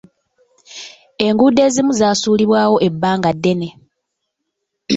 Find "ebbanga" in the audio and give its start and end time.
2.87-3.29